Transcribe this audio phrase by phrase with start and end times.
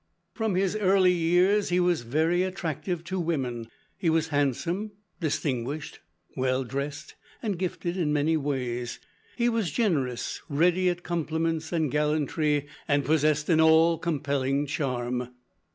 [0.33, 3.67] From his early years he was very attractive to women.
[3.99, 5.99] He was handsome, distinguished,
[6.35, 8.97] well dressed, and gifted in many ways.
[9.35, 15.29] He was generous, ready at compliments and gallantry, and possessed an all compelling charm.